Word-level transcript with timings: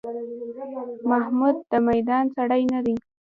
محمود 1.09 1.55
د 1.71 1.73
میدان 1.87 2.23
سړی 2.35 2.61
نه 2.73 2.79
دی. 2.85 2.95